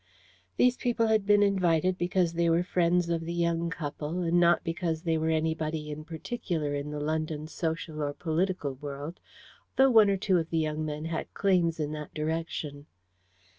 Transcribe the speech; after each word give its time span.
These 0.57 0.77
people 0.77 1.05
had 1.05 1.27
been 1.27 1.43
invited 1.43 1.95
because 1.95 2.33
they 2.33 2.49
were 2.49 2.63
friends 2.63 3.07
of 3.07 3.21
the 3.21 3.33
young 3.35 3.69
couple, 3.69 4.21
and 4.23 4.39
not 4.39 4.63
because 4.63 5.03
they 5.03 5.15
were 5.15 5.29
anybody 5.29 5.93
particular 5.93 6.73
in 6.73 6.89
the 6.89 6.99
London 6.99 7.45
social 7.47 8.01
or 8.01 8.13
political 8.15 8.73
world, 8.73 9.19
though 9.75 9.91
one 9.91 10.09
or 10.09 10.17
two 10.17 10.39
of 10.39 10.49
the 10.49 10.57
young 10.57 10.83
men 10.83 11.05
had 11.05 11.31
claims 11.35 11.79
in 11.79 11.91
that 11.91 12.15
direction. 12.15 12.87